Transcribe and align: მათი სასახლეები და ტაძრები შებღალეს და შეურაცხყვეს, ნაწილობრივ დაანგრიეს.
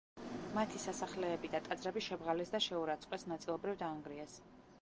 მათი 0.53 0.79
სასახლეები 0.85 1.51
და 1.57 1.61
ტაძრები 1.69 2.03
შებღალეს 2.07 2.55
და 2.57 2.63
შეურაცხყვეს, 2.69 3.29
ნაწილობრივ 3.35 3.81
დაანგრიეს. 3.83 4.43